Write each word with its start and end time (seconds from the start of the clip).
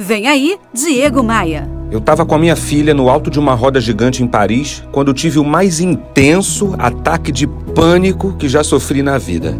Vem 0.00 0.28
aí, 0.28 0.56
Diego 0.72 1.24
Maia. 1.24 1.68
Eu 1.90 1.98
estava 1.98 2.24
com 2.24 2.32
a 2.32 2.38
minha 2.38 2.54
filha 2.54 2.94
no 2.94 3.08
alto 3.08 3.28
de 3.28 3.40
uma 3.40 3.52
roda 3.54 3.80
gigante 3.80 4.22
em 4.22 4.28
Paris 4.28 4.80
quando 4.92 5.12
tive 5.12 5.40
o 5.40 5.44
mais 5.44 5.80
intenso 5.80 6.76
ataque 6.78 7.32
de 7.32 7.48
pânico 7.48 8.34
que 8.34 8.48
já 8.48 8.62
sofri 8.62 9.02
na 9.02 9.18
vida. 9.18 9.58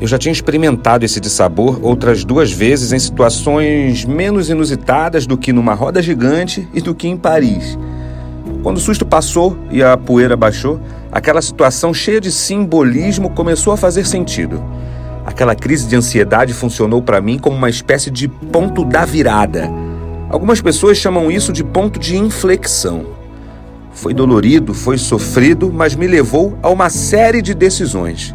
Eu 0.00 0.06
já 0.06 0.16
tinha 0.16 0.32
experimentado 0.32 1.04
esse 1.04 1.20
dissabor 1.20 1.78
outras 1.82 2.24
duas 2.24 2.50
vezes 2.50 2.90
em 2.94 2.98
situações 2.98 4.06
menos 4.06 4.48
inusitadas 4.48 5.26
do 5.26 5.36
que 5.36 5.52
numa 5.52 5.74
roda 5.74 6.00
gigante 6.00 6.66
e 6.72 6.80
do 6.80 6.94
que 6.94 7.06
em 7.06 7.18
Paris. 7.18 7.78
Quando 8.62 8.78
o 8.78 8.80
susto 8.80 9.04
passou 9.04 9.58
e 9.70 9.82
a 9.82 9.94
poeira 9.94 10.38
baixou, 10.38 10.80
aquela 11.12 11.42
situação 11.42 11.92
cheia 11.92 12.18
de 12.18 12.32
simbolismo 12.32 13.28
começou 13.28 13.74
a 13.74 13.76
fazer 13.76 14.06
sentido. 14.06 14.64
Aquela 15.30 15.54
crise 15.54 15.86
de 15.86 15.94
ansiedade 15.94 16.52
funcionou 16.52 17.00
para 17.00 17.20
mim 17.20 17.38
como 17.38 17.56
uma 17.56 17.70
espécie 17.70 18.10
de 18.10 18.26
ponto 18.26 18.84
da 18.84 19.04
virada. 19.04 19.70
Algumas 20.28 20.60
pessoas 20.60 20.98
chamam 20.98 21.30
isso 21.30 21.52
de 21.52 21.62
ponto 21.62 22.00
de 22.00 22.16
inflexão. 22.18 23.06
Foi 23.92 24.12
dolorido, 24.12 24.74
foi 24.74 24.98
sofrido, 24.98 25.72
mas 25.72 25.94
me 25.94 26.08
levou 26.08 26.58
a 26.60 26.68
uma 26.68 26.90
série 26.90 27.40
de 27.40 27.54
decisões. 27.54 28.34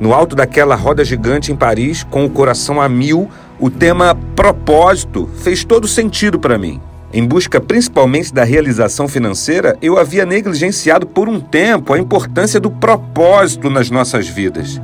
No 0.00 0.12
alto 0.12 0.34
daquela 0.34 0.74
roda 0.74 1.04
gigante 1.04 1.52
em 1.52 1.56
Paris, 1.56 2.02
com 2.02 2.24
o 2.24 2.30
coração 2.30 2.80
a 2.80 2.88
mil, 2.88 3.30
o 3.58 3.70
tema 3.70 4.18
propósito 4.34 5.30
fez 5.36 5.64
todo 5.64 5.86
sentido 5.86 6.38
para 6.38 6.58
mim. 6.58 6.80
Em 7.12 7.24
busca 7.24 7.60
principalmente 7.60 8.34
da 8.34 8.42
realização 8.42 9.06
financeira, 9.06 9.78
eu 9.80 9.96
havia 9.98 10.26
negligenciado 10.26 11.06
por 11.06 11.28
um 11.28 11.38
tempo 11.38 11.92
a 11.92 11.98
importância 11.98 12.58
do 12.58 12.72
propósito 12.72 13.70
nas 13.70 13.88
nossas 13.88 14.26
vidas. 14.26 14.80